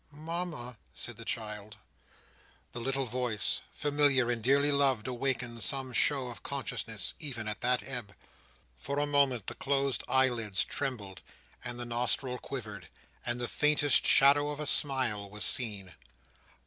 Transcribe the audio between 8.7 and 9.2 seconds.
For a